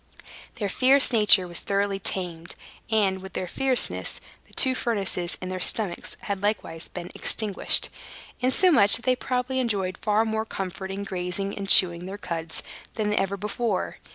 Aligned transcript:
Their 0.55 0.67
fierce 0.67 1.13
nature 1.13 1.47
was 1.47 1.59
thoroughly 1.59 1.99
tamed; 1.99 2.55
and, 2.89 3.21
with 3.21 3.33
their 3.33 3.45
fierceness, 3.47 4.19
the 4.47 4.53
two 4.55 4.73
furnaces 4.73 5.37
in 5.39 5.49
their 5.49 5.59
stomachs 5.59 6.17
had 6.21 6.41
likewise 6.41 6.87
been 6.87 7.11
extinguished, 7.13 7.89
insomuch 8.39 8.95
that 8.95 9.05
they 9.05 9.15
probably 9.15 9.59
enjoyed 9.59 9.99
far 9.99 10.25
more 10.25 10.43
comfort 10.43 10.89
in 10.89 11.03
grazing 11.03 11.55
and 11.55 11.69
chewing 11.69 12.07
their 12.07 12.17
cuds 12.17 12.63
than 12.95 13.13
ever 13.13 13.37
before. 13.37 13.97